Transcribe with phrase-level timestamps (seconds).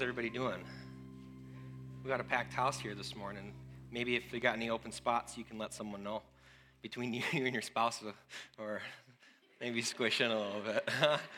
[0.00, 0.64] How's everybody doing?
[2.02, 3.52] We got a packed house here this morning.
[3.92, 6.22] Maybe if we got any open spots, you can let someone know
[6.80, 8.02] between you and your spouse,
[8.58, 8.80] or
[9.60, 10.88] maybe squish in a little bit.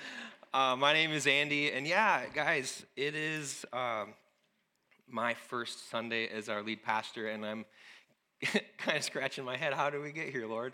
[0.54, 4.14] uh, my name is Andy, and yeah, guys, it is um,
[5.10, 7.64] my first Sunday as our lead pastor, and I'm
[8.78, 9.72] kind of scratching my head.
[9.72, 10.72] How did we get here, Lord?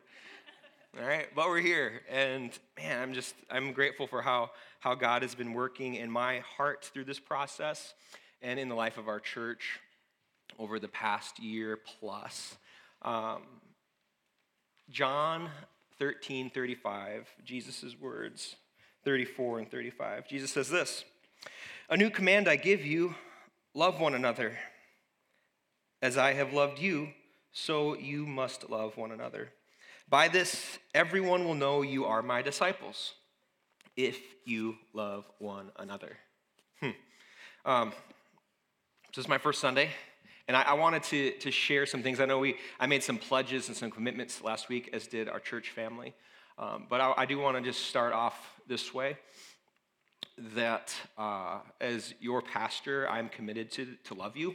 [0.97, 5.21] All right, but we're here, and man, I'm just I'm grateful for how how God
[5.21, 7.93] has been working in my heart through this process,
[8.41, 9.81] and in the life of our church
[10.59, 12.57] over the past year plus.
[13.03, 13.43] Um,
[14.89, 15.51] John
[15.99, 18.57] 13, 35, Jesus' words,
[19.05, 20.27] 34 and 35.
[20.27, 21.05] Jesus says this
[21.91, 23.15] A new command I give you
[23.75, 24.57] love one another.
[26.01, 27.09] As I have loved you,
[27.53, 29.51] so you must love one another.
[30.11, 33.13] By this, everyone will know you are my disciples
[33.95, 36.17] if you love one another.
[36.81, 36.91] Hmm.
[37.67, 37.93] Um,
[39.15, 39.91] this is my first Sunday,
[40.47, 42.21] and I, I, wanted to, to share some things.
[42.21, 45.41] I know we, I made some pledges and some commitments last week, as did our
[45.41, 46.15] church family.
[46.59, 48.35] Um, but I, I do want to just start off
[48.67, 49.19] this way
[50.55, 54.55] that uh, as your pastor, I'm committed to, to love you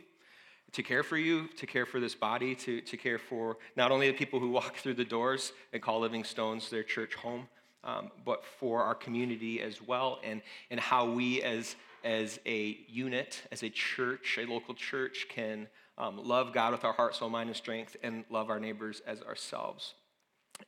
[0.72, 4.08] to care for you, to care for this body, to, to care for not only
[4.08, 7.48] the people who walk through the doors and call Living Stones their church home,
[7.84, 10.42] um, but for our community as well, and,
[10.72, 16.18] and how we as, as a unit, as a church, a local church, can um,
[16.24, 19.94] love God with our heart, soul, mind, and strength, and love our neighbors as ourselves.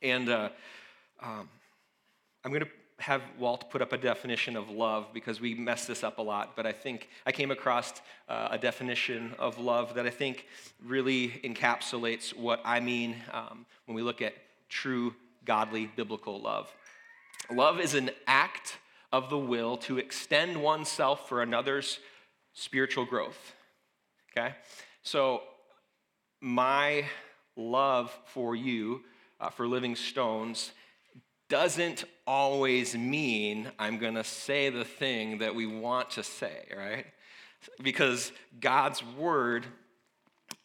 [0.02, 0.50] And uh,
[1.22, 1.48] um,
[2.44, 6.02] I'm going to have Walt put up a definition of love because we mess this
[6.02, 7.92] up a lot, but I think I came across
[8.28, 10.46] uh, a definition of love that I think
[10.84, 14.34] really encapsulates what I mean um, when we look at
[14.68, 15.14] true,
[15.44, 16.74] godly, biblical love.
[17.50, 18.78] Love is an act
[19.12, 22.00] of the will to extend oneself for another's
[22.54, 23.54] spiritual growth.
[24.36, 24.54] Okay?
[25.02, 25.42] So,
[26.40, 27.04] my
[27.56, 29.02] love for you,
[29.40, 30.72] uh, for Living Stones,
[31.48, 37.06] doesn't always mean I'm going to say the thing that we want to say, right?
[37.82, 39.66] Because God's word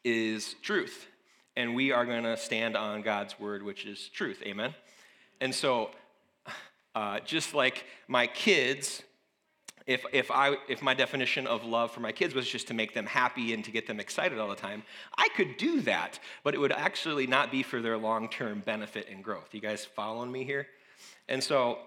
[0.04, 1.08] is truth,
[1.56, 4.42] and we are going to stand on God's word, which is truth.
[4.44, 4.74] Amen?
[5.40, 5.92] And so,
[6.96, 9.04] uh, just like my kids,
[9.88, 12.94] if, if, I, if my definition of love for my kids was just to make
[12.94, 14.84] them happy and to get them excited all the time,
[15.18, 19.08] I could do that, but it would actually not be for their long term benefit
[19.10, 19.50] and growth.
[19.54, 20.68] You guys following me here?
[21.28, 21.80] And so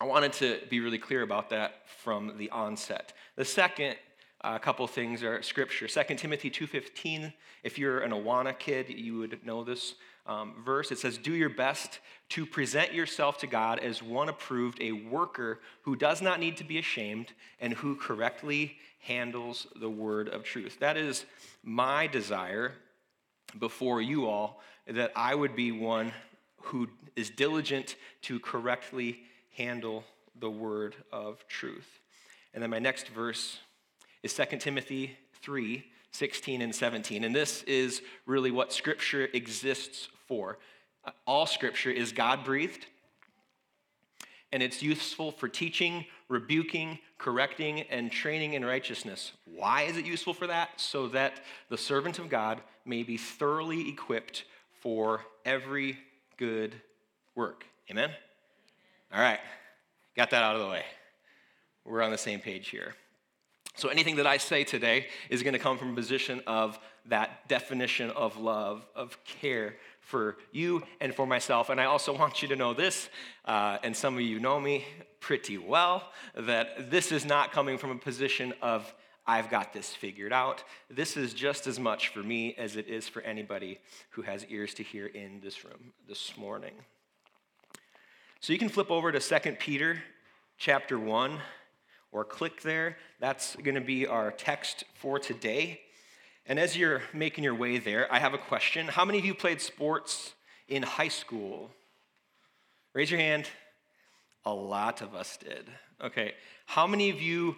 [0.00, 3.12] I wanted to be really clear about that from the onset.
[3.36, 3.96] The second
[4.42, 5.86] uh, couple things are scripture.
[5.86, 7.32] 2 Timothy 2.15,
[7.62, 9.94] if you're an Awana kid, you would know this
[10.26, 10.92] um, verse.
[10.92, 12.00] It says, do your best
[12.30, 16.64] to present yourself to God as one approved, a worker who does not need to
[16.64, 20.78] be ashamed and who correctly handles the word of truth.
[20.80, 21.24] That is
[21.62, 22.74] my desire
[23.58, 26.12] before you all, that I would be one
[26.62, 29.20] who is diligent to correctly
[29.56, 30.04] handle
[30.38, 32.00] the word of truth.
[32.54, 33.58] And then my next verse
[34.22, 37.24] is 2 Timothy 3 16 and 17.
[37.24, 40.58] And this is really what Scripture exists for.
[41.26, 42.86] All Scripture is God breathed,
[44.52, 49.32] and it's useful for teaching, rebuking, correcting, and training in righteousness.
[49.44, 50.80] Why is it useful for that?
[50.80, 51.40] So that
[51.70, 54.44] the servant of God may be thoroughly equipped
[54.80, 55.98] for every
[56.36, 56.74] good
[57.34, 57.64] work.
[57.90, 58.10] Amen?
[59.12, 59.40] All right,
[60.16, 60.84] got that out of the way.
[61.84, 62.94] We're on the same page here.
[63.74, 67.48] So anything that I say today is going to come from a position of that
[67.48, 71.70] definition of love, of care for you and for myself.
[71.70, 73.08] And I also want you to know this,
[73.46, 74.84] uh, and some of you know me
[75.20, 78.92] pretty well, that this is not coming from a position of
[79.26, 80.64] I've got this figured out.
[80.90, 83.78] This is just as much for me as it is for anybody
[84.10, 86.74] who has ears to hear in this room this morning.
[88.40, 90.02] So you can flip over to 2 Peter
[90.58, 91.38] chapter 1
[92.12, 92.96] or click there.
[93.18, 95.80] That's going to be our text for today.
[96.46, 98.86] And as you're making your way there, I have a question.
[98.86, 100.34] How many of you played sports
[100.68, 101.70] in high school?
[102.94, 103.48] Raise your hand.
[104.44, 105.68] A lot of us did.
[106.02, 106.34] Okay.
[106.66, 107.56] How many of you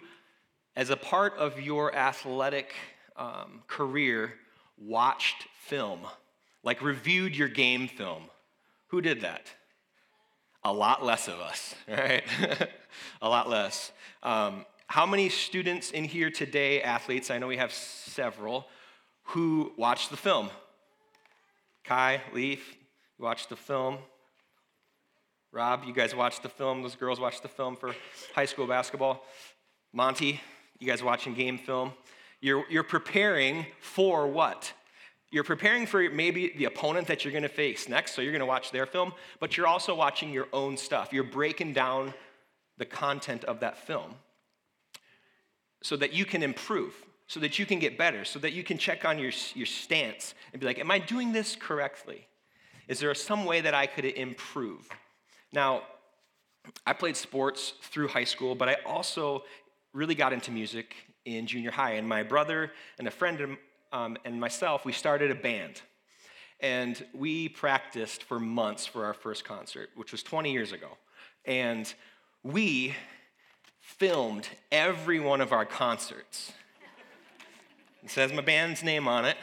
[0.75, 2.73] as a part of your athletic
[3.15, 4.33] um, career,
[4.77, 6.01] watched film,
[6.63, 8.23] like reviewed your game film.
[8.87, 9.47] Who did that?
[10.65, 12.23] A lot less of us, right?
[13.21, 13.91] a lot less.
[14.23, 18.65] Um, how many students in here today, athletes, I know we have several,
[19.25, 20.49] who watched the film?
[21.83, 22.77] Kai, Leaf,
[23.19, 23.99] watched the film.
[25.51, 26.81] Rob, you guys watched the film.
[26.81, 27.95] Those girls watched the film for
[28.33, 29.23] high school basketball.
[29.93, 30.41] Monty,
[30.79, 31.93] you guys watching game film.
[32.41, 34.73] You're, you're preparing for what?
[35.35, 38.39] You're preparing for maybe the opponent that you're going to face next, so you're going
[38.39, 39.11] to watch their film,
[39.41, 41.11] but you're also watching your own stuff.
[41.11, 42.13] You're breaking down
[42.77, 44.13] the content of that film
[45.83, 46.93] so that you can improve,
[47.27, 50.35] so that you can get better, so that you can check on your, your stance
[50.53, 52.27] and be like, Am I doing this correctly?
[52.87, 54.87] Is there some way that I could improve?
[55.51, 55.81] Now,
[56.87, 59.43] I played sports through high school, but I also
[59.91, 60.95] really got into music
[61.25, 61.95] in junior high.
[61.95, 63.57] And my brother and a friend
[63.95, 65.81] um, and myself, we started a band.
[66.59, 70.97] And we practiced for months for our first concert, which was 20 years ago.
[71.45, 71.91] And
[72.43, 72.93] we
[73.79, 76.51] filmed every one of our concerts.
[78.03, 79.37] It says my band's name on it.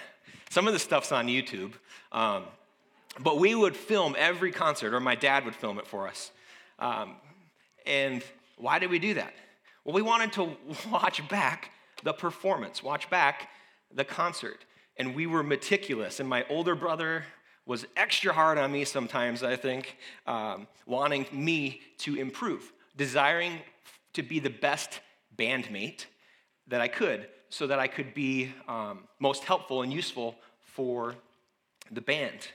[0.51, 1.73] Some of the stuff's on YouTube.
[2.13, 2.45] Um,
[3.21, 6.31] but we would film every concert, or my dad would film it for us.
[6.79, 7.17] Um,
[7.87, 8.23] and
[8.59, 9.33] why did we do that?
[9.85, 10.57] Well, we wanted to
[10.91, 11.71] watch back
[12.03, 13.49] the performance, watch back
[13.95, 14.65] the concert.
[14.97, 16.21] And we were meticulous.
[16.21, 17.25] And my older brother
[17.67, 19.97] was extra hard on me sometimes, I think,
[20.27, 23.59] um, wanting me to improve, desiring
[24.15, 25.01] to be the best
[25.37, 26.07] bandmate
[26.67, 31.15] that I could so that I could be um, most helpful and useful for
[31.91, 32.49] the band.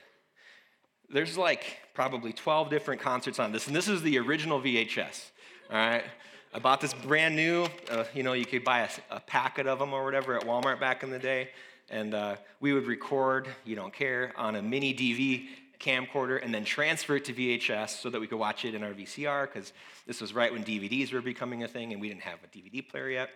[1.08, 5.30] There's like probably 12 different concerts on this, and this is the original VHS,
[5.70, 6.04] all right?
[6.54, 9.78] I bought this brand new, uh, you know, you could buy a, a, packet of
[9.78, 11.50] them or whatever at Walmart back in the day,
[11.90, 15.46] and uh, we would record, you don't care, on a mini DV
[15.78, 18.92] camcorder and then transfer it to VHS so that we could watch it in our
[18.92, 19.74] VCR because
[20.06, 22.86] this was right when DVDs were becoming a thing and we didn't have a DVD
[22.88, 23.30] player yet.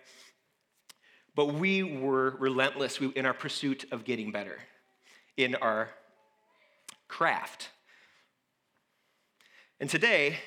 [1.35, 4.57] But we were relentless in our pursuit of getting better
[5.37, 5.89] in our
[7.07, 7.69] craft.
[9.79, 10.37] And today,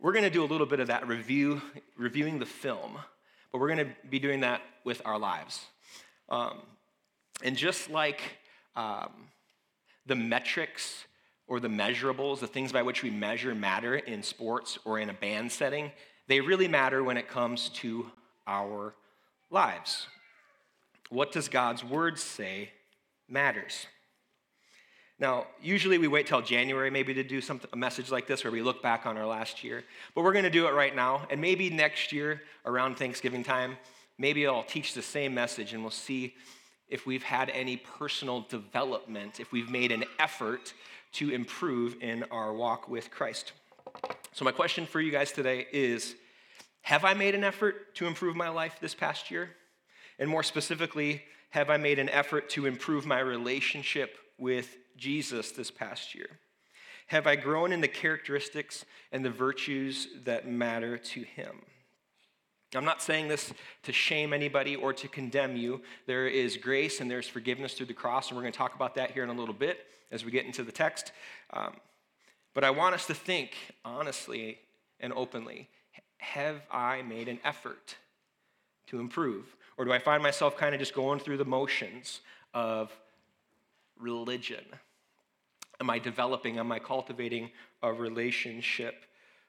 [0.00, 1.60] we're going to do a little bit of that review,
[1.96, 2.98] reviewing the film,
[3.52, 5.66] but we're going to be doing that with our lives.
[6.28, 6.60] Um,
[7.42, 8.20] and just like
[8.76, 9.10] um,
[10.06, 11.04] the metrics
[11.46, 15.14] or the measurables, the things by which we measure matter in sports or in a
[15.14, 15.90] band setting,
[16.28, 18.06] they really matter when it comes to
[18.46, 18.94] our
[19.50, 20.06] lives.
[21.10, 22.70] What does God's word say
[23.28, 23.86] matters?
[25.20, 28.50] Now, usually we wait till January maybe to do some, a message like this where
[28.50, 29.84] we look back on our last year,
[30.14, 31.26] but we're going to do it right now.
[31.30, 33.76] And maybe next year around Thanksgiving time,
[34.16, 36.34] maybe I'll teach the same message and we'll see
[36.88, 40.72] if we've had any personal development, if we've made an effort
[41.12, 43.52] to improve in our walk with Christ.
[44.32, 46.14] So, my question for you guys today is
[46.82, 49.50] Have I made an effort to improve my life this past year?
[50.20, 55.70] And more specifically, have I made an effort to improve my relationship with Jesus this
[55.70, 56.38] past year?
[57.06, 61.62] Have I grown in the characteristics and the virtues that matter to him?
[62.76, 63.52] I'm not saying this
[63.82, 65.80] to shame anybody or to condemn you.
[66.06, 68.94] There is grace and there's forgiveness through the cross, and we're going to talk about
[68.94, 71.10] that here in a little bit as we get into the text.
[71.52, 71.72] Um,
[72.54, 74.58] but I want us to think honestly
[75.00, 75.68] and openly
[76.18, 77.96] have I made an effort
[78.88, 79.56] to improve?
[79.80, 82.20] Or do I find myself kind of just going through the motions
[82.52, 82.94] of
[83.98, 84.62] religion?
[85.80, 87.50] Am I developing, am I cultivating
[87.82, 89.06] a relationship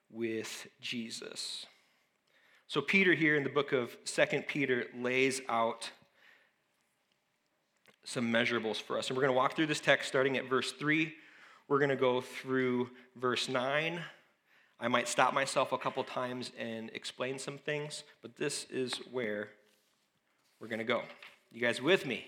[0.09, 1.65] with Jesus?
[2.67, 5.91] So, Peter here in the book of Second Peter lays out
[8.05, 9.09] some measurables for us.
[9.09, 11.13] And we're going to walk through this text starting at verse 3.
[11.67, 13.99] We're going to go through verse 9.
[14.79, 19.49] I might stop myself a couple times and explain some things, but this is where
[20.61, 21.01] we're going to go.
[21.51, 22.23] You guys with me?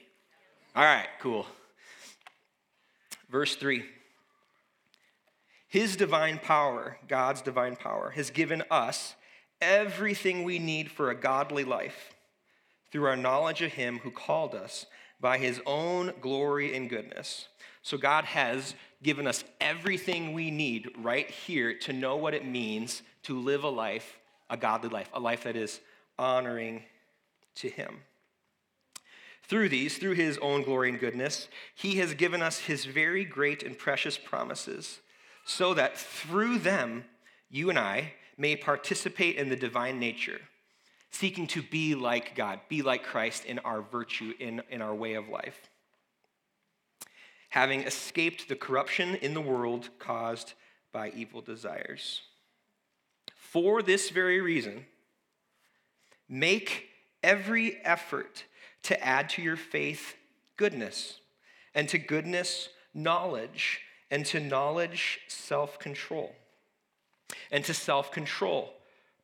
[0.76, 1.46] All right, cool.
[3.30, 3.84] Verse 3
[5.68, 9.14] His divine power, God's divine power, has given us
[9.62, 12.16] everything we need for a godly life
[12.92, 14.88] through our knowledge of Him who called us
[15.22, 17.48] by His own glory and goodness.
[17.84, 18.74] So, God has
[19.04, 23.70] given us everything we need right here to know what it means to live a
[23.70, 24.18] life,
[24.50, 25.80] a godly life, a life that is
[26.18, 26.82] honoring
[27.56, 28.00] to Him.
[29.48, 33.62] Through these, through his own glory and goodness, he has given us his very great
[33.62, 35.02] and precious promises,
[35.46, 37.06] so that through them,
[37.50, 40.40] you and I may participate in the divine nature,
[41.12, 45.14] seeking to be like God, be like Christ in our virtue, in, in our way
[45.14, 45.70] of life.
[47.50, 50.54] Having escaped the corruption in the world caused
[50.92, 52.22] by evil desires.
[53.36, 54.86] For this very reason,
[56.28, 56.88] make
[57.22, 58.46] every effort
[58.84, 60.16] to add to your faith
[60.58, 61.20] goodness,
[61.74, 66.36] and to goodness, knowledge, and to knowledge, self control.
[67.52, 68.74] and to self control,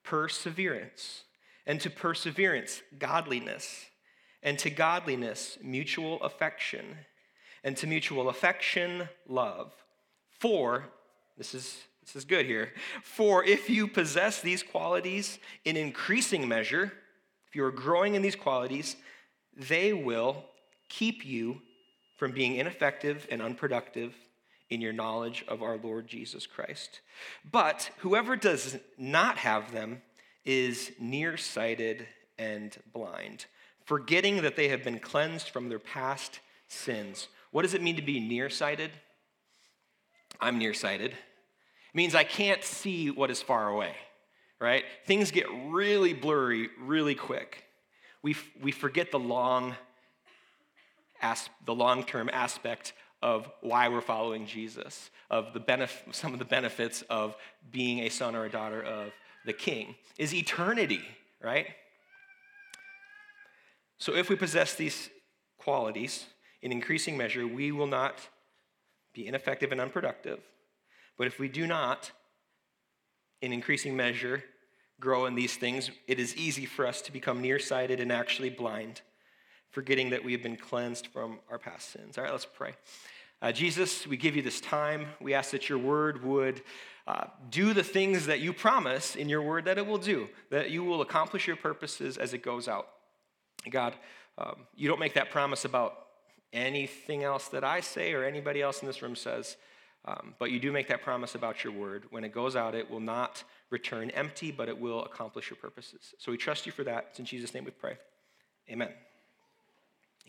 [0.04, 1.24] perseverance,
[1.68, 3.86] and to perseverance, godliness,
[4.42, 6.98] and to godliness, mutual affection,
[7.64, 9.74] and to mutual affection, love.
[10.40, 10.86] For,
[11.38, 12.74] this is, this is good here,
[13.04, 16.94] for if you possess these qualities in increasing measure,
[17.48, 18.96] if you are growing in these qualities,
[19.68, 20.46] they will
[20.88, 21.62] keep you
[22.18, 24.14] from being ineffective and unproductive
[24.70, 27.02] in your knowledge of our Lord Jesus Christ.
[27.50, 30.02] But whoever does not have them
[30.46, 33.46] is nearsighted and blind,
[33.86, 37.28] forgetting that they have been cleansed from their past sins.
[37.52, 38.92] What does it mean to be nearsighted?
[40.40, 41.12] I'm nearsighted.
[41.12, 43.96] It means I can't see what is far away,
[44.60, 44.84] right?
[45.06, 47.66] Things get really blurry really quick.
[48.22, 49.76] We, we forget the long,
[51.22, 56.46] as, the long-term aspect of why we're following Jesus, of the benef- some of the
[56.46, 57.36] benefits of
[57.72, 59.12] being a son or a daughter of
[59.46, 61.02] the king, is eternity,
[61.42, 61.68] right?
[63.98, 65.10] So if we possess these
[65.58, 66.26] qualities
[66.62, 68.16] in increasing measure, we will not
[69.14, 70.40] be ineffective and unproductive.
[71.18, 72.12] But if we do not,
[73.42, 74.44] in increasing measure,
[75.00, 79.02] grow in these things, it is easy for us to become nearsighted and actually blind
[79.72, 82.18] forgetting that we have been cleansed from our past sins.
[82.18, 82.74] All right, let's pray.
[83.42, 85.08] Uh, Jesus, we give you this time.
[85.22, 86.62] We ask that your word would
[87.08, 90.72] uh, do the things that you promise in your word that it will do, that
[90.72, 92.88] you will accomplish your purposes as it goes out.
[93.70, 93.96] God,
[94.38, 96.08] um, you don't make that promise about
[96.52, 99.56] anything else that I say or anybody else in this room says,
[100.06, 102.06] um, but you do make that promise about your word.
[102.10, 106.14] When it goes out, it will not return empty, but it will accomplish your purposes.
[106.18, 107.08] So we trust you for that.
[107.10, 107.98] It's in Jesus' name we pray.
[108.70, 108.90] Amen.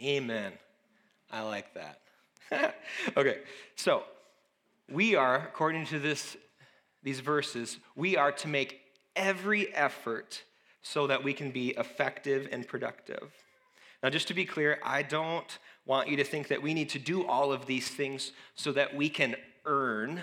[0.03, 0.53] Amen.
[1.31, 2.01] I like that.
[3.17, 3.39] okay,
[3.77, 4.03] so
[4.91, 6.37] we are, according to this,
[7.03, 8.81] these verses, we are to make
[9.15, 10.43] every effort
[10.83, 13.31] so that we can be effective and productive.
[14.03, 16.99] Now, just to be clear, I don't want you to think that we need to
[16.99, 20.21] do all of these things so that we can earn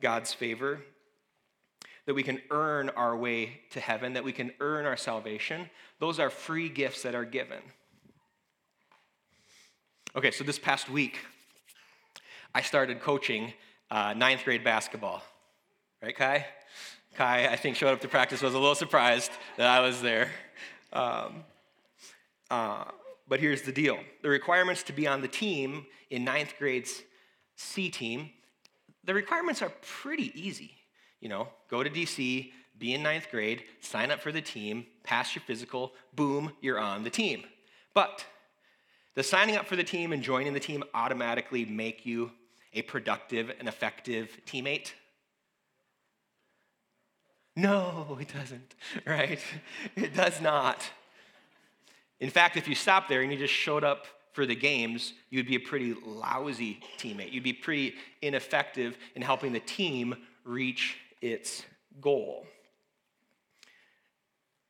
[0.00, 0.80] God's favor,
[2.06, 5.70] that we can earn our way to heaven, that we can earn our salvation.
[6.00, 7.60] Those are free gifts that are given.
[10.16, 11.18] Okay, so this past week,
[12.54, 13.52] I started coaching
[13.90, 15.22] uh, ninth grade basketball.
[16.02, 16.46] Right, Kai?
[17.14, 20.30] Kai, I think, showed up to practice, was a little surprised that I was there.
[20.92, 21.44] Um,
[22.50, 22.84] uh,
[23.26, 27.02] but here's the deal the requirements to be on the team in ninth grade's
[27.56, 28.30] C team,
[29.04, 30.72] the requirements are pretty easy.
[31.20, 35.34] You know, go to DC, be in ninth grade, sign up for the team, pass
[35.34, 37.44] your physical, boom, you're on the team.
[37.94, 38.24] But
[39.14, 42.32] the signing up for the team and joining the team automatically make you
[42.74, 44.92] a productive and effective teammate?
[47.56, 48.74] No, it doesn't,
[49.06, 49.40] right?
[49.94, 50.90] It does not.
[52.20, 55.46] In fact, if you stopped there and you just showed up for the games, you'd
[55.46, 57.32] be a pretty lousy teammate.
[57.32, 61.62] You'd be pretty ineffective in helping the team reach its
[62.00, 62.44] goal.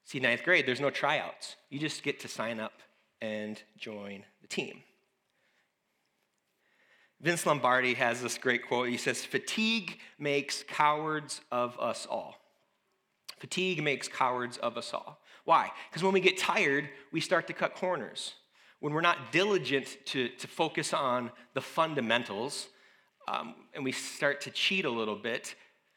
[0.04, 1.56] See, ninth grade, there's no tryouts.
[1.70, 2.74] You just get to sign up
[3.22, 4.82] and join the team.
[7.22, 8.90] Vince Lombardi has this great quote.
[8.90, 12.36] He says, Fatigue makes cowards of us all.
[13.38, 15.22] Fatigue makes cowards of us all.
[15.46, 15.70] Why?
[15.88, 18.34] Because when we get tired, we start to cut corners.
[18.84, 22.68] When we're not diligent to, to focus on the fundamentals,
[23.26, 25.54] um, and we start to cheat a little bit,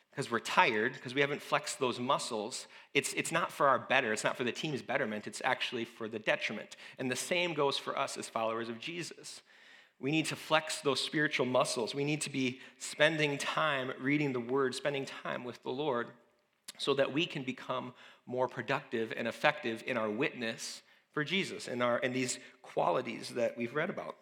[0.10, 4.14] because we're tired, because we haven't flexed those muscles, it's, it's not for our better.
[4.14, 5.28] It's not for the team's betterment.
[5.28, 6.78] It's actually for the detriment.
[6.98, 9.42] And the same goes for us as followers of Jesus.
[10.00, 11.94] We need to flex those spiritual muscles.
[11.94, 16.08] We need to be spending time reading the Word, spending time with the Lord,
[16.78, 17.94] so that we can become
[18.26, 20.84] more productive and effective in our witness
[21.18, 24.18] for Jesus and, our, and these qualities that we've read about.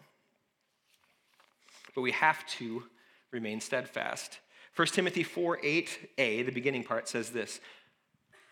[1.94, 2.84] But we have to
[3.32, 4.40] remain steadfast.
[4.78, 7.60] 1 Timothy 4 8a, the beginning part, says this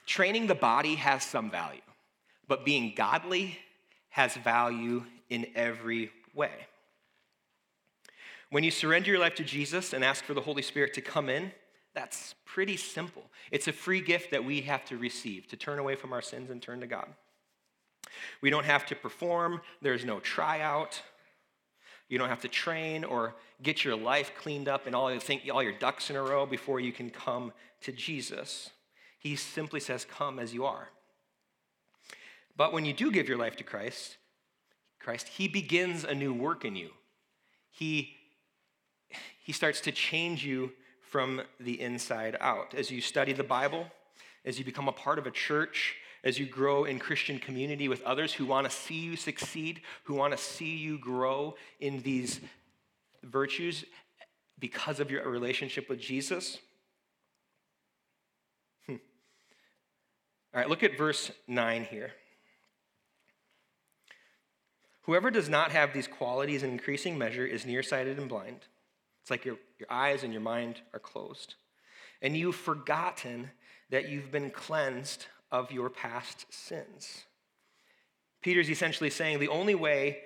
[0.05, 1.79] Training the body has some value,
[2.49, 3.59] but being godly
[4.09, 6.67] has value in every way.
[8.49, 11.29] When you surrender your life to Jesus and ask for the Holy Spirit to come
[11.29, 11.53] in,
[11.95, 13.23] that's pretty simple.
[13.51, 16.49] It's a free gift that we have to receive to turn away from our sins
[16.49, 17.07] and turn to God.
[18.41, 21.01] We don't have to perform, there's no tryout.
[22.09, 23.33] You don't have to train or
[23.63, 25.11] get your life cleaned up and all,
[25.51, 28.69] all your ducks in a row before you can come to Jesus.
[29.17, 30.89] He simply says, Come as you are.
[32.55, 34.17] But when you do give your life to Christ,
[34.99, 36.91] Christ, He begins a new work in you.
[37.71, 38.15] He,
[39.41, 42.75] he starts to change you from the inside out.
[42.75, 43.87] As you study the Bible,
[44.45, 48.01] as you become a part of a church, as you grow in Christian community with
[48.03, 52.39] others who want to see you succeed, who want to see you grow in these
[53.23, 53.83] virtues
[54.59, 56.57] because of your relationship with Jesus.
[58.85, 58.95] Hmm.
[60.53, 62.11] All right, look at verse 9 here.
[65.01, 68.59] Whoever does not have these qualities in increasing measure is nearsighted and blind.
[69.21, 71.55] It's like your, your eyes and your mind are closed.
[72.21, 73.51] And you've forgotten
[73.89, 77.23] that you've been cleansed of your past sins.
[78.41, 80.17] Peter's essentially saying the only way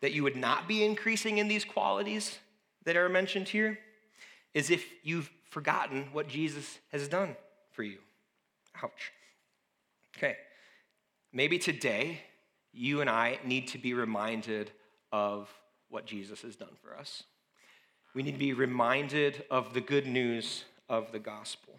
[0.00, 2.38] that you would not be increasing in these qualities
[2.84, 3.78] that are mentioned here
[4.54, 7.36] is if you've forgotten what Jesus has done
[7.72, 7.98] for you.
[8.82, 9.12] Ouch.
[10.16, 10.36] Okay.
[11.32, 12.22] Maybe today
[12.72, 14.70] you and I need to be reminded
[15.12, 15.48] of
[15.90, 17.22] what Jesus has done for us.
[18.14, 21.74] We need to be reminded of the good news of the gospel.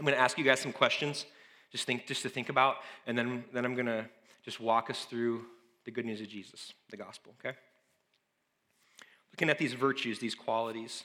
[0.00, 1.26] I'm going to ask you guys some questions,
[1.70, 2.76] just think, just to think about,
[3.06, 4.06] and then, then I'm going to
[4.42, 5.44] just walk us through
[5.84, 7.34] the good news of Jesus, the gospel.
[7.38, 7.54] Okay?
[9.30, 11.04] Looking at these virtues, these qualities,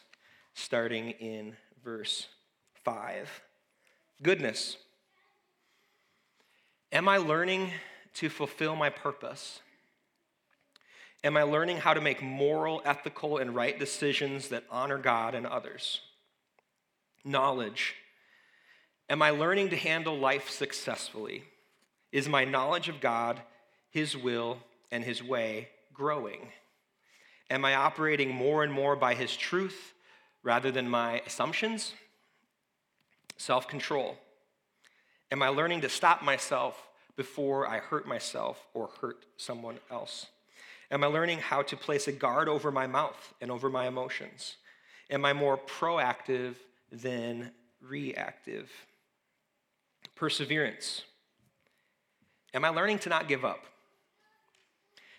[0.54, 2.28] starting in verse
[2.86, 3.42] five.
[4.24, 4.78] Goodness.
[6.94, 7.72] Am I learning
[8.14, 9.60] to fulfill my purpose?
[11.22, 15.46] Am I learning how to make moral, ethical, and right decisions that honor God and
[15.46, 16.00] others?
[17.26, 17.96] Knowledge.
[19.10, 21.44] Am I learning to handle life successfully?
[22.12, 23.42] Is my knowledge of God,
[23.92, 24.58] His will,
[24.92, 26.48] and His way growing?
[27.50, 29.94] Am I operating more and more by His truth
[30.42, 31.94] rather than my assumptions?
[33.38, 34.18] Self control.
[35.32, 40.28] Am I learning to stop myself before I hurt myself or hurt someone else?
[40.90, 44.56] Am I learning how to place a guard over my mouth and over my emotions?
[45.10, 46.56] Am I more proactive
[46.92, 47.52] than
[47.82, 48.70] reactive?
[50.16, 51.04] Perseverance.
[52.54, 53.66] Am I learning to not give up?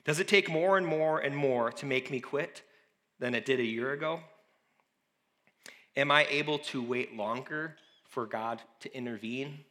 [0.05, 2.63] Does it take more and more and more to make me quit
[3.19, 4.21] than it did a year ago?
[5.97, 7.77] Am I able to wait longer
[8.09, 9.65] for God to intervene?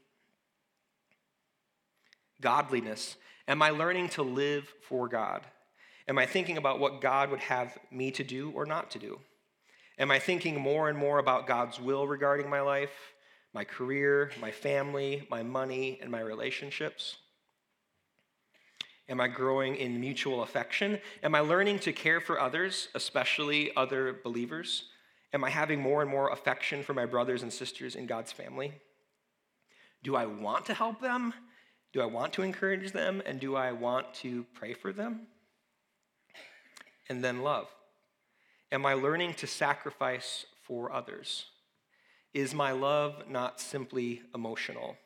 [2.42, 3.16] Godliness.
[3.48, 5.42] Am I learning to live for God?
[6.08, 9.20] Am I thinking about what God would have me to do or not to do?
[9.98, 12.92] Am I thinking more and more about God's will regarding my life,
[13.56, 17.16] my career, my family, my money, and my relationships?
[19.08, 21.00] Am I growing in mutual affection?
[21.24, 24.90] Am I learning to care for others, especially other believers?
[25.32, 28.74] Am I having more and more affection for my brothers and sisters in God's family?
[30.04, 31.34] Do I want to help them?
[31.94, 33.24] Do I want to encourage them?
[33.26, 35.28] And do I want to pray for them?
[37.08, 37.70] And then love.
[38.70, 41.46] Am I learning to sacrifice for others?
[42.36, 44.98] Is my love not simply emotional?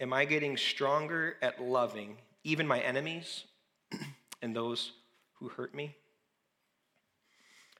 [0.00, 3.44] Am I getting stronger at loving even my enemies
[4.42, 4.90] and those
[5.34, 5.94] who hurt me?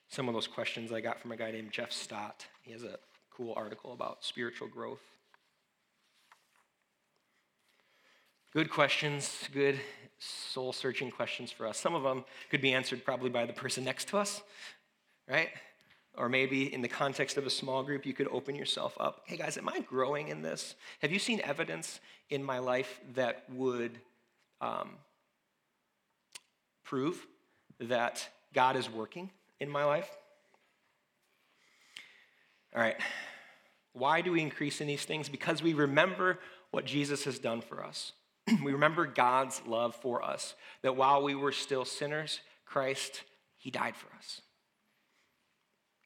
[0.07, 2.47] Some of those questions I got from a guy named Jeff Stott.
[2.63, 2.97] He has a
[3.29, 5.03] cool article about spiritual growth.
[8.53, 9.81] Good questions, good
[10.21, 11.77] soul searching questions for us.
[11.77, 14.43] Some of them could be answered probably by the person next to us,
[15.29, 15.49] right?
[16.17, 19.23] Or maybe in the context of a small group, you could open yourself up.
[19.27, 20.75] Hey guys, am I growing in this?
[21.01, 22.01] Have you seen evidence
[22.31, 23.99] in my life that would
[24.61, 24.91] um,
[26.85, 27.27] prove
[27.81, 30.11] that God is working in my life?
[32.75, 32.97] All right.
[33.93, 35.29] Why do we increase in these things?
[35.29, 36.39] Because we remember
[36.71, 38.13] what Jesus has done for us.
[38.63, 43.23] we remember God's love for us, that while we were still sinners, Christ,
[43.57, 44.43] he died for us.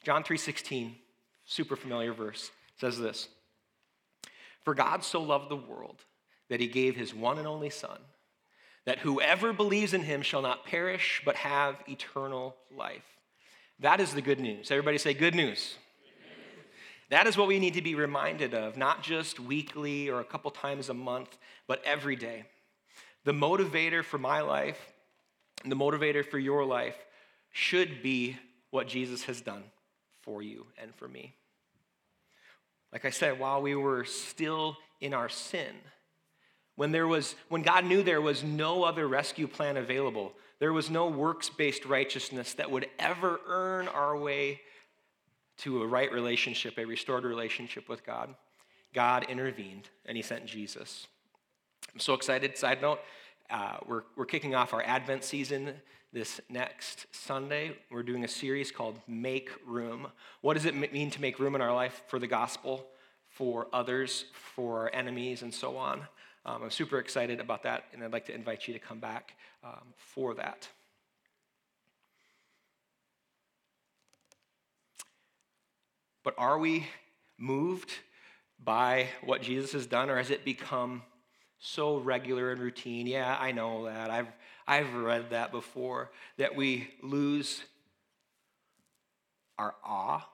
[0.02, 0.96] John 3:16,
[1.44, 3.28] super familiar verse, says this.
[4.64, 6.04] For God so loved the world
[6.48, 8.00] that he gave his one and only son,
[8.84, 13.18] that whoever believes in him shall not perish but have eternal life.
[13.78, 14.70] That is the good news.
[14.70, 15.76] Everybody say good news.
[17.10, 20.50] That is what we need to be reminded of, not just weekly or a couple
[20.50, 21.36] times a month,
[21.66, 22.44] but every day.
[23.24, 24.78] The motivator for my life,
[25.64, 26.96] the motivator for your life,
[27.50, 28.38] should be
[28.70, 29.64] what Jesus has done
[30.30, 31.34] for you and for me.
[32.92, 35.74] Like I said, while we were still in our sin,
[36.76, 40.88] when there was when God knew there was no other rescue plan available, there was
[40.88, 44.60] no works-based righteousness that would ever earn our way
[45.58, 48.32] to a right relationship, a restored relationship with God,
[48.94, 51.08] God intervened and he sent Jesus.
[51.92, 52.56] I'm so excited.
[52.56, 53.00] Side note,
[53.50, 55.74] uh, we're, we're kicking off our Advent season
[56.12, 57.76] this next Sunday.
[57.90, 60.08] We're doing a series called Make Room.
[60.40, 62.86] What does it mean to make room in our life for the gospel,
[63.28, 66.00] for others, for our enemies, and so on?
[66.46, 69.34] Um, I'm super excited about that, and I'd like to invite you to come back
[69.62, 70.68] um, for that.
[76.22, 76.86] But are we
[77.38, 77.90] moved
[78.62, 81.02] by what Jesus has done, or has it become
[81.60, 83.06] so regular and routine?
[83.06, 84.10] Yeah, I know that.
[84.10, 84.28] I've,
[84.66, 87.62] I've read that before, that we lose
[89.58, 90.26] our awe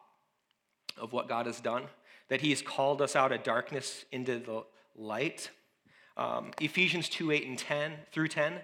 [0.97, 1.85] of what God has done,
[2.29, 4.65] that He's called us out of darkness into the
[4.97, 5.51] light.
[6.17, 8.55] Um, Ephesians 2 8 and 10 through 10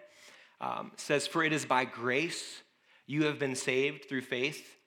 [0.61, 2.63] um, says, For it is by grace
[3.07, 4.79] you have been saved through faith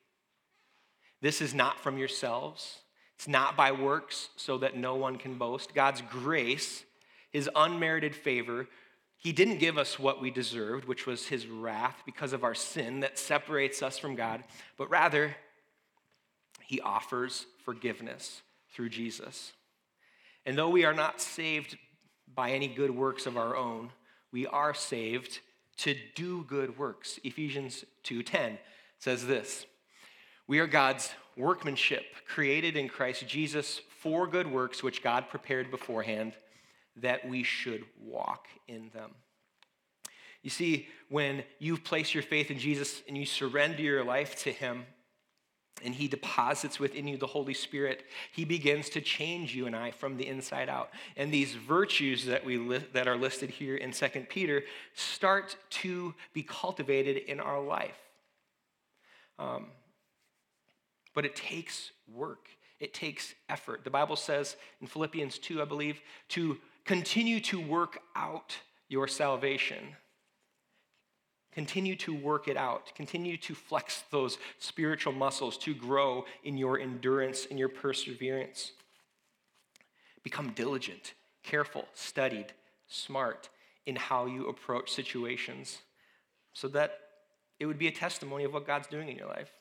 [1.25, 2.81] this is not from yourselves.
[3.15, 5.73] It's not by works so that no one can boast.
[5.73, 6.83] God's grace,
[7.35, 8.65] his unmerited favor,
[9.17, 13.01] he didn't give us what we deserved, which was his wrath because of our sin
[13.01, 14.41] that separates us from God,
[14.77, 15.35] but rather,
[16.63, 18.41] he offers forgiveness
[18.73, 19.51] through Jesus.
[20.45, 21.77] And though we are not saved
[22.33, 23.91] by any good works of our own,
[24.31, 25.41] we are saved
[25.79, 27.19] to do good works.
[27.25, 28.59] Ephesians 2:10
[28.97, 29.65] says this.
[30.47, 36.37] We are God's workmanship, created in Christ Jesus for good works, which God prepared beforehand
[36.97, 39.11] that we should walk in them.
[40.41, 44.51] You see, when you place your faith in Jesus and you surrender your life to
[44.51, 44.85] Him,
[45.83, 49.91] and he deposits within you the Holy Spirit, he begins to change you and I
[49.91, 50.89] from the inside out.
[51.17, 56.13] And these virtues that, we li- that are listed here in 2 Peter start to
[56.33, 57.97] be cultivated in our life.
[59.37, 59.67] Um,
[61.13, 62.47] but it takes work,
[62.79, 63.83] it takes effort.
[63.83, 69.95] The Bible says in Philippians 2, I believe, to continue to work out your salvation.
[71.51, 72.93] Continue to work it out.
[72.95, 78.73] Continue to flex those spiritual muscles to grow in your endurance and your perseverance.
[80.21, 82.47] Become diligent, careful, studied,
[82.87, 83.49] smart
[83.85, 85.79] in how you approach situations
[86.53, 86.99] so that
[87.59, 89.51] it would be a testimony of what God's doing in your life.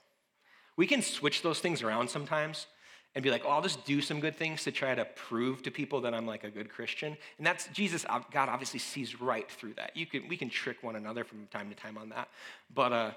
[0.77, 2.67] We can switch those things around sometimes
[3.15, 5.71] and be like, oh, I'll just do some good things to try to prove to
[5.71, 7.17] people that I'm like a good Christian.
[7.39, 9.97] And that's Jesus, God obviously sees right through that.
[9.97, 12.29] You can, we can trick one another from time to time on that.
[12.75, 13.11] But uh,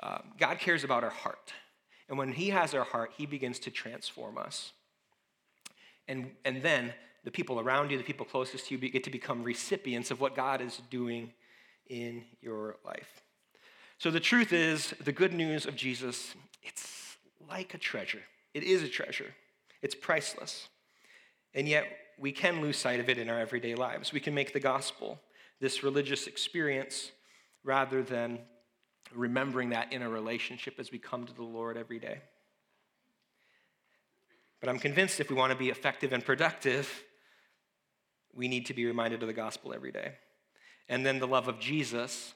[0.00, 1.52] uh, God cares about our heart.
[2.08, 4.72] And when He has our heart, He begins to transform us.
[6.06, 6.92] And, and then
[7.24, 10.36] the people around you, the people closest to you, get to become recipients of what
[10.36, 11.32] God is doing
[11.88, 13.22] in your life.
[13.98, 17.16] So the truth is, the good news of Jesus, it's
[17.48, 18.22] like a treasure.
[18.54, 19.34] It is a treasure,
[19.82, 20.68] it's priceless.
[21.54, 21.84] And yet,
[22.18, 24.12] we can lose sight of it in our everyday lives.
[24.12, 25.18] We can make the gospel
[25.58, 27.10] this religious experience
[27.64, 28.40] rather than
[29.14, 32.20] remembering that in a relationship as we come to the Lord every day.
[34.60, 37.02] But I'm convinced if we want to be effective and productive,
[38.34, 40.12] we need to be reminded of the gospel every day.
[40.88, 42.34] And then the love of Jesus,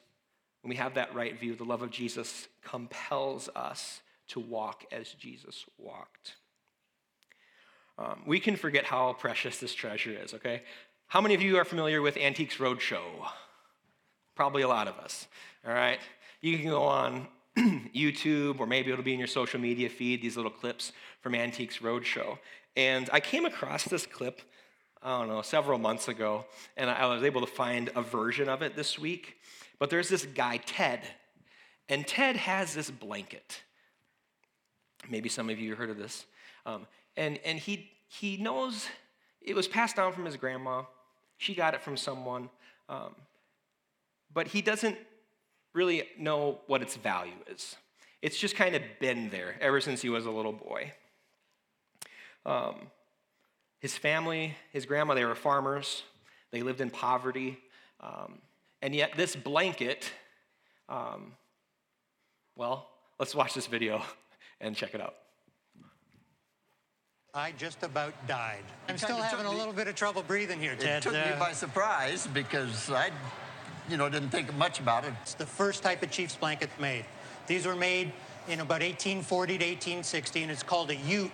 [0.61, 5.09] when we have that right view, the love of Jesus compels us to walk as
[5.13, 6.35] Jesus walked.
[7.97, 10.63] Um, we can forget how precious this treasure is, okay?
[11.07, 13.01] How many of you are familiar with Antiques Roadshow?
[14.35, 15.27] Probably a lot of us,
[15.65, 15.99] all right?
[16.41, 20.35] You can go on YouTube or maybe it'll be in your social media feed, these
[20.35, 22.37] little clips from Antiques Roadshow.
[22.75, 24.41] And I came across this clip,
[25.01, 28.61] I don't know, several months ago, and I was able to find a version of
[28.61, 29.37] it this week.
[29.79, 31.01] But there's this guy, Ted,
[31.87, 33.61] and Ted has this blanket.
[35.09, 36.25] Maybe some of you heard of this.
[36.65, 36.87] Um,
[37.17, 38.87] and and he, he knows
[39.41, 40.83] it was passed down from his grandma.
[41.37, 42.49] She got it from someone.
[42.89, 43.15] Um,
[44.33, 44.97] but he doesn't
[45.73, 47.75] really know what its value is.
[48.21, 50.93] It's just kind of been there ever since he was a little boy.
[52.45, 52.75] Um,
[53.79, 56.03] his family, his grandma, they were farmers.
[56.51, 57.59] They lived in poverty.
[57.99, 58.39] Um,
[58.81, 60.11] and yet, this blanket,
[60.89, 61.33] um,
[62.55, 62.87] well,
[63.19, 64.01] let's watch this video
[64.61, 65.15] and check it out.
[67.33, 68.63] I just about died.
[68.87, 70.99] I'm still having a little bit of trouble breathing here, Ted.
[70.99, 73.11] It took uh, me by surprise because I,
[73.89, 75.11] you know, didn't think much about it.
[75.21, 77.03] It's the first type of Chiefs blanket made.
[77.47, 78.13] These were made
[78.47, 81.31] in about 1840 to 1860, and it's called a Ute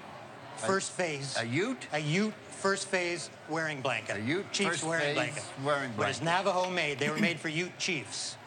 [0.58, 1.38] first phase.
[1.40, 1.88] A Ute?
[1.94, 4.18] A Ute first phase wearing blanket.
[4.18, 5.44] A Ute Chiefs first wearing phase blanket.
[5.64, 5.98] wearing blanket.
[5.98, 6.22] But it's.
[6.22, 6.98] Navajo made.
[6.98, 8.38] They were made for Ute Chiefs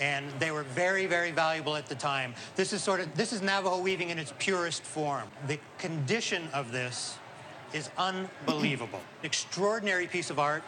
[0.00, 2.34] and they were very, very valuable at the time.
[2.56, 5.28] This is sort of this is Navajo weaving in its purest form.
[5.46, 7.18] The condition of this
[7.72, 9.00] is unbelievable.
[9.22, 10.62] Extraordinary piece of art.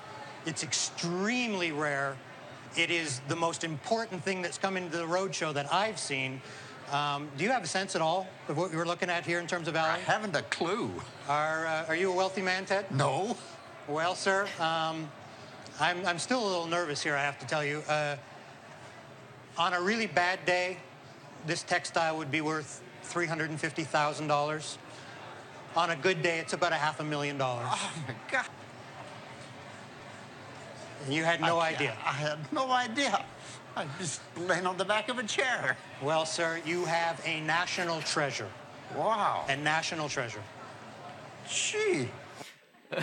[0.45, 2.17] It's extremely rare.
[2.77, 6.41] it is the most important thing that's come into the roadshow that I've seen.
[6.93, 9.47] Um, do you have a sense at all of what we're looking at here in
[9.47, 9.95] terms of value?
[9.95, 10.91] I haven't a clue.
[11.29, 12.89] Are, uh, are you a wealthy man, Ted?
[12.93, 13.37] No.
[13.89, 15.11] Well, sir, um,
[15.81, 17.83] I'm, I'm still a little nervous here, I have to tell you.
[17.89, 18.17] Uh,
[19.59, 20.79] on a really bad day,
[21.47, 24.77] this textile would be worth $350,000.
[25.77, 27.67] On a good day, it's about a half a million dollars.
[27.71, 28.47] Oh my God.
[31.05, 31.97] And you had no I, idea.
[32.05, 33.25] I had no idea.
[33.77, 35.77] I was just laying on the back of a chair.
[36.03, 38.49] Well, sir, you have a national treasure.
[38.97, 39.45] Wow.
[39.49, 40.43] A national treasure.
[41.49, 42.09] Gee.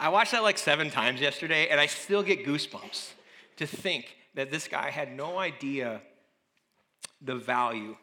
[0.00, 3.10] I watched that like seven times yesterday, and I still get goosebumps
[3.56, 6.00] to think that this guy had no idea
[7.20, 7.96] the value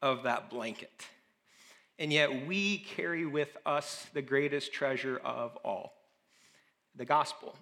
[0.00, 1.06] of that blanket.
[1.98, 5.94] And yet we carry with us the greatest treasure of all
[6.96, 7.54] the gospel.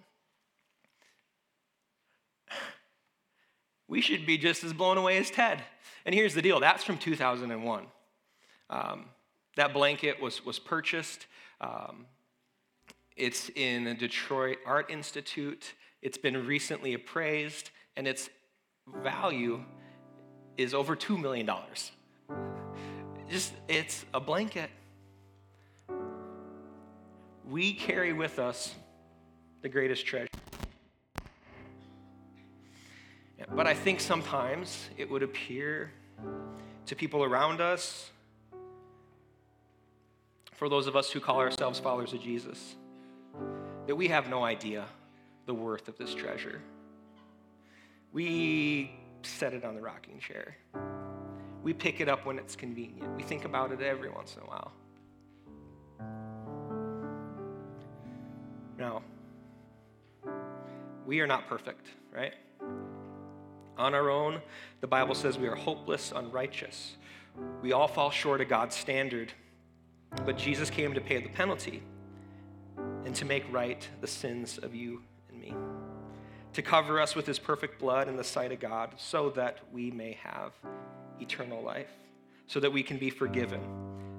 [3.87, 5.63] We should be just as blown away as Ted.
[6.07, 7.87] And here's the deal that's from 2001.
[8.71, 9.05] Um,
[9.57, 11.27] that blanket was, was purchased.
[11.61, 12.07] Um,
[13.17, 15.75] it's in the Detroit Art Institute.
[16.03, 18.31] It's been recently appraised, and its
[19.03, 19.63] value
[20.57, 21.49] is over $2 million.
[23.29, 24.71] Just, it's a blanket.
[27.49, 28.75] We carry with us
[29.61, 30.29] the greatest treasure.
[33.55, 35.91] But I think sometimes it would appear
[36.87, 38.11] to people around us,
[40.55, 42.77] for those of us who call ourselves followers of Jesus,
[43.87, 44.87] that we have no idea
[45.47, 46.61] the worth of this treasure.
[48.13, 50.57] We set it on the rocking chair.
[51.63, 53.15] We pick it up when it's convenient.
[53.17, 54.73] We think about it every once in a while.
[58.79, 59.03] Now,
[61.05, 62.33] we are not perfect, right?
[63.77, 64.41] On our own,
[64.81, 66.97] the Bible says we are hopeless, unrighteous.
[67.63, 69.33] We all fall short of God's standard.
[70.25, 71.83] But Jesus came to pay the penalty
[73.05, 75.03] and to make right the sins of you
[76.53, 79.91] to cover us with his perfect blood in the sight of God, so that we
[79.91, 80.53] may have
[81.21, 81.91] eternal life,
[82.47, 83.61] so that we can be forgiven.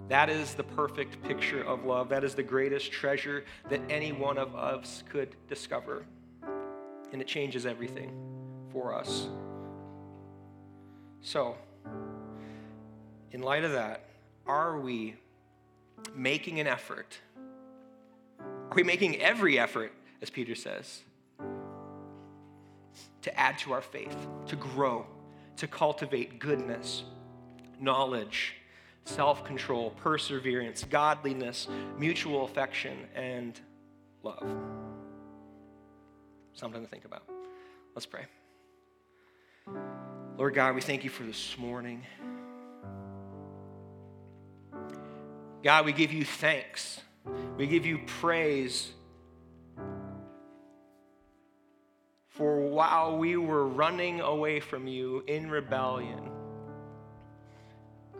[0.07, 2.09] That is the perfect picture of love.
[2.09, 6.05] That is the greatest treasure that any one of us could discover.
[7.13, 8.11] And it changes everything
[8.71, 9.27] for us.
[11.21, 11.55] So,
[13.31, 14.05] in light of that,
[14.45, 15.15] are we
[16.15, 17.17] making an effort?
[18.39, 21.03] Are we making every effort, as Peter says,
[23.21, 24.15] to add to our faith,
[24.47, 25.05] to grow,
[25.57, 27.03] to cultivate goodness,
[27.79, 28.55] knowledge,
[29.05, 33.59] self control, perseverance, godliness, mutual affection, and
[34.23, 34.45] love?
[36.53, 37.23] Something to think about.
[37.95, 38.25] Let's pray.
[40.37, 42.03] Lord God, we thank you for this morning.
[45.63, 47.01] God, we give you thanks.
[47.57, 48.91] We give you praise
[52.31, 56.29] for while we were running away from you in rebellion,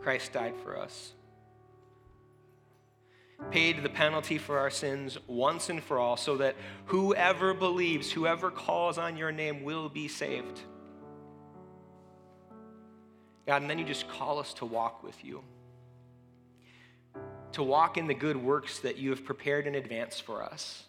[0.02, 1.12] Christ died for us.
[3.50, 6.54] Paid the penalty for our sins once and for all, so that
[6.86, 10.60] whoever believes, whoever calls on your name will be saved.
[13.46, 15.42] God, and then you just call us to walk with you
[17.52, 20.84] to walk in the good works that you have prepared in advance for us.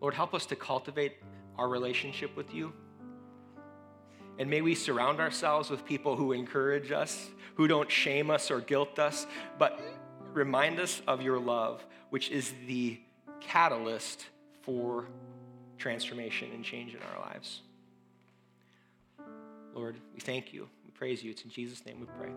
[0.00, 1.14] Lord, help us to cultivate
[1.56, 2.72] our relationship with you.
[4.38, 8.60] And may we surround ourselves with people who encourage us, who don't shame us or
[8.60, 9.26] guilt us,
[9.58, 9.80] but
[10.34, 13.00] remind us of your love, which is the
[13.40, 14.26] catalyst
[14.62, 15.06] for
[15.78, 17.62] transformation and change in our lives.
[19.74, 20.68] Lord, we thank you.
[20.84, 21.30] We praise you.
[21.30, 22.30] It's in Jesus' name we pray.